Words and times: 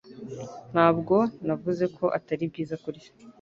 Ntabwo 0.71 1.15
navuze 1.45 1.85
ko 1.97 2.05
atari 2.17 2.43
byiza 2.51 2.75
kurya 2.83 3.09